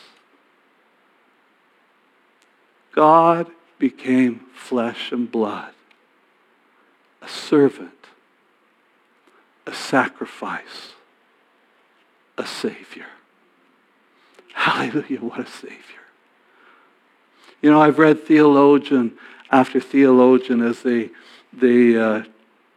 God 2.95 3.51
became 3.79 4.47
flesh 4.55 5.13
and 5.13 5.31
blood, 5.31 5.75
a 7.21 7.29
servant, 7.29 7.91
a 9.67 9.75
sacrifice, 9.75 10.95
a 12.39 12.47
Savior. 12.47 13.07
Hallelujah, 14.55 15.21
what 15.21 15.41
a 15.41 15.47
Savior. 15.47 15.79
You 17.61 17.71
know, 17.71 17.83
I've 17.83 17.99
read 17.99 18.25
theologian 18.25 19.19
after 19.51 19.79
theologian 19.79 20.63
as 20.63 20.83
they, 20.83 21.11
they 21.53 21.99
uh, 21.99 22.23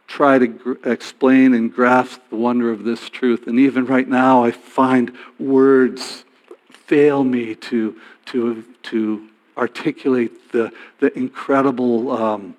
try 0.08 0.38
to 0.38 0.46
gr- 0.48 0.72
explain 0.84 1.54
and 1.54 1.72
grasp 1.72 2.20
the 2.30 2.36
wonder 2.36 2.72
of 2.72 2.82
this 2.82 3.08
truth. 3.08 3.46
And 3.46 3.60
even 3.60 3.86
right 3.86 4.08
now, 4.08 4.42
I 4.42 4.50
find 4.50 5.12
words 5.38 6.24
fail 6.70 7.22
me 7.22 7.54
to, 7.54 7.94
to, 8.26 8.64
to 8.84 9.28
articulate 9.56 10.50
the, 10.52 10.72
the 10.98 11.16
incredible 11.16 12.10
um, 12.10 12.56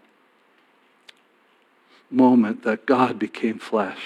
moment 2.11 2.63
that 2.63 2.85
God 2.85 3.19
became 3.19 3.59
flesh. 3.59 3.99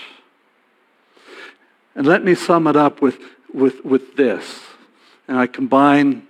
And 1.96 2.08
let 2.08 2.24
me 2.24 2.34
sum 2.34 2.66
it 2.68 2.76
up 2.76 3.02
with, 3.02 3.20
with, 3.54 3.84
with 3.84 4.16
this. 4.16 4.62
And 5.28 5.38
I 5.38 5.48
combine 5.48 6.26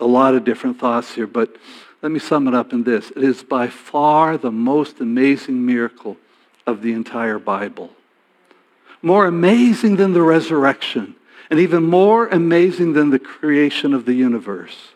a 0.00 0.06
lot 0.06 0.34
of 0.34 0.44
different 0.44 0.78
thoughts 0.78 1.14
here, 1.14 1.26
but 1.26 1.56
Let 2.02 2.12
me 2.12 2.18
sum 2.18 2.46
it 2.46 2.54
up 2.54 2.72
in 2.72 2.84
this. 2.84 3.10
It 3.10 3.24
is 3.24 3.42
by 3.42 3.68
far 3.68 4.36
the 4.36 4.52
most 4.52 5.00
amazing 5.00 5.64
miracle 5.64 6.16
of 6.66 6.82
the 6.82 6.92
entire 6.92 7.38
Bible. 7.38 7.90
More 9.02 9.26
amazing 9.26 9.96
than 9.96 10.12
the 10.12 10.22
resurrection, 10.22 11.14
and 11.50 11.60
even 11.60 11.84
more 11.84 12.26
amazing 12.28 12.94
than 12.94 13.10
the 13.10 13.18
creation 13.18 13.94
of 13.94 14.04
the 14.04 14.14
universe. 14.14 14.88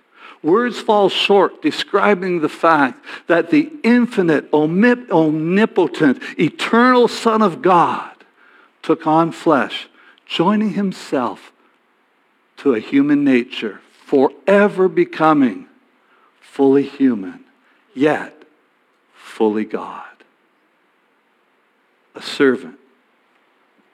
Words 0.42 0.80
fall 0.80 1.08
short 1.10 1.60
describing 1.60 2.40
the 2.40 2.48
fact 2.48 3.04
that 3.26 3.50
the 3.50 3.70
infinite, 3.82 4.52
omnipotent, 4.52 6.22
eternal 6.38 7.08
Son 7.08 7.42
of 7.42 7.60
God 7.60 8.10
took 8.82 9.06
on 9.06 9.32
flesh, 9.32 9.88
joining 10.26 10.70
himself 10.70 11.52
to 12.56 12.74
a 12.74 12.80
human 12.80 13.22
nature, 13.22 13.80
forever 14.06 14.88
becoming 14.88 15.66
fully 16.40 16.84
human, 16.84 17.44
yet 17.94 18.34
fully 19.14 19.64
God. 19.64 20.09
A 22.14 22.22
servant, 22.22 22.78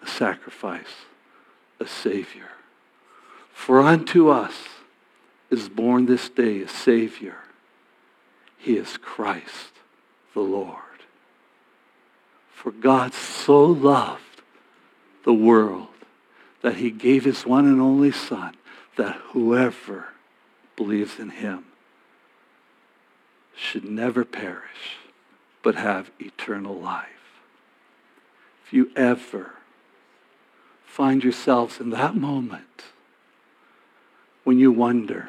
a 0.02 0.06
sacrifice, 0.06 1.04
a 1.78 1.86
Savior. 1.86 2.48
For 3.52 3.80
unto 3.80 4.28
us 4.28 4.54
is 5.50 5.68
born 5.68 6.06
this 6.06 6.28
day 6.28 6.62
a 6.62 6.68
Savior. 6.68 7.38
He 8.56 8.76
is 8.76 8.96
Christ 8.96 9.72
the 10.34 10.40
Lord. 10.40 10.76
For 12.52 12.70
God 12.70 13.14
so 13.14 13.64
loved 13.64 14.42
the 15.24 15.34
world 15.34 15.88
that 16.62 16.76
he 16.76 16.90
gave 16.90 17.24
his 17.24 17.46
one 17.46 17.66
and 17.66 17.80
only 17.80 18.12
Son, 18.12 18.56
that 18.96 19.16
whoever 19.32 20.08
believes 20.76 21.18
in 21.18 21.30
him 21.30 21.64
should 23.54 23.84
never 23.84 24.24
perish, 24.24 24.98
but 25.62 25.74
have 25.74 26.10
eternal 26.18 26.74
life. 26.74 27.15
If 28.66 28.72
you 28.72 28.90
ever 28.96 29.52
find 30.84 31.22
yourselves 31.22 31.78
in 31.78 31.90
that 31.90 32.16
moment 32.16 32.82
when 34.42 34.58
you 34.58 34.72
wonder, 34.72 35.28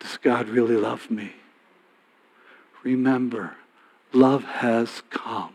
does 0.00 0.16
God 0.16 0.48
really 0.48 0.76
love 0.76 1.12
me? 1.12 1.34
Remember, 2.82 3.54
love 4.12 4.42
has 4.44 5.04
come, 5.10 5.54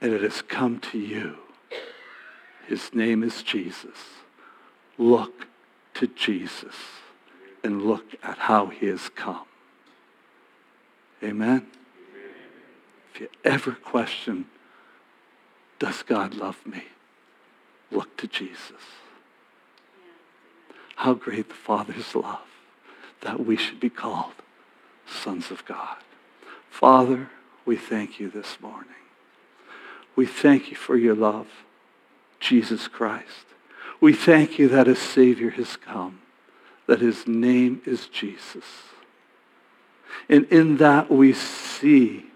and 0.00 0.14
it 0.14 0.22
has 0.22 0.40
come 0.40 0.80
to 0.80 0.98
you. 0.98 1.36
His 2.66 2.94
name 2.94 3.22
is 3.22 3.42
Jesus. 3.42 3.98
Look 4.96 5.48
to 5.94 6.06
Jesus 6.06 6.76
and 7.62 7.82
look 7.82 8.14
at 8.22 8.38
how 8.38 8.66
he 8.68 8.86
has 8.86 9.10
come. 9.10 9.44
Amen? 11.22 11.66
If 13.14 13.20
you 13.20 13.28
ever 13.44 13.72
question, 13.72 14.46
does 15.82 16.04
God 16.04 16.34
love 16.34 16.64
me? 16.64 16.84
Look 17.90 18.16
to 18.18 18.28
Jesus. 18.28 18.84
How 20.94 21.12
great 21.14 21.48
the 21.48 21.56
Father's 21.56 22.14
love 22.14 22.46
that 23.22 23.44
we 23.44 23.56
should 23.56 23.80
be 23.80 23.90
called 23.90 24.34
sons 25.06 25.50
of 25.50 25.64
God. 25.64 25.96
Father, 26.70 27.30
we 27.66 27.74
thank 27.74 28.20
you 28.20 28.30
this 28.30 28.60
morning. 28.60 28.94
We 30.14 30.24
thank 30.24 30.70
you 30.70 30.76
for 30.76 30.96
your 30.96 31.16
love, 31.16 31.48
Jesus 32.38 32.86
Christ. 32.86 33.46
We 34.00 34.12
thank 34.12 34.60
you 34.60 34.68
that 34.68 34.86
a 34.86 34.94
Savior 34.94 35.50
has 35.50 35.76
come, 35.76 36.20
that 36.86 37.00
his 37.00 37.26
name 37.26 37.82
is 37.84 38.06
Jesus. 38.06 38.84
And 40.28 40.44
in 40.44 40.76
that 40.76 41.10
we 41.10 41.32
see 41.32 42.26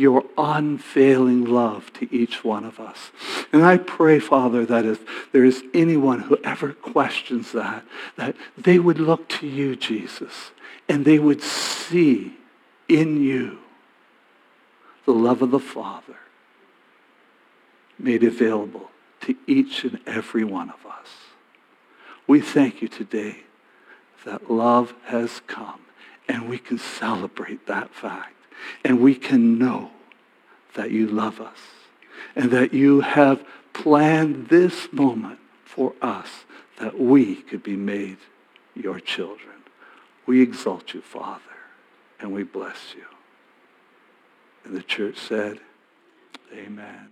your 0.00 0.24
unfailing 0.38 1.44
love 1.44 1.92
to 1.92 2.12
each 2.14 2.42
one 2.42 2.64
of 2.64 2.80
us. 2.80 3.10
And 3.52 3.64
I 3.64 3.76
pray, 3.76 4.18
Father, 4.18 4.64
that 4.64 4.86
if 4.86 5.04
there 5.32 5.44
is 5.44 5.62
anyone 5.74 6.20
who 6.20 6.38
ever 6.42 6.72
questions 6.72 7.52
that, 7.52 7.84
that 8.16 8.34
they 8.56 8.78
would 8.78 8.98
look 8.98 9.28
to 9.28 9.46
you, 9.46 9.76
Jesus, 9.76 10.50
and 10.88 11.04
they 11.04 11.18
would 11.18 11.42
see 11.42 12.34
in 12.88 13.22
you 13.22 13.58
the 15.04 15.12
love 15.12 15.42
of 15.42 15.50
the 15.50 15.60
Father 15.60 16.16
made 17.98 18.24
available 18.24 18.90
to 19.20 19.36
each 19.46 19.84
and 19.84 20.00
every 20.06 20.44
one 20.44 20.70
of 20.70 20.86
us. 20.86 21.08
We 22.26 22.40
thank 22.40 22.80
you 22.80 22.88
today 22.88 23.40
that 24.24 24.50
love 24.50 24.94
has 25.06 25.40
come 25.46 25.80
and 26.28 26.48
we 26.48 26.58
can 26.58 26.78
celebrate 26.78 27.66
that 27.66 27.90
fact. 27.94 28.39
And 28.84 29.00
we 29.00 29.14
can 29.14 29.58
know 29.58 29.90
that 30.74 30.90
you 30.90 31.06
love 31.06 31.40
us 31.40 31.58
and 32.34 32.50
that 32.50 32.72
you 32.72 33.00
have 33.00 33.44
planned 33.72 34.48
this 34.48 34.92
moment 34.92 35.38
for 35.64 35.94
us 36.02 36.44
that 36.78 36.98
we 36.98 37.36
could 37.36 37.62
be 37.62 37.76
made 37.76 38.18
your 38.74 39.00
children. 39.00 39.56
We 40.26 40.40
exalt 40.42 40.94
you, 40.94 41.00
Father, 41.00 41.42
and 42.18 42.32
we 42.32 42.42
bless 42.42 42.94
you. 42.96 43.04
And 44.64 44.76
the 44.76 44.82
church 44.82 45.18
said, 45.18 45.60
Amen. 46.52 47.10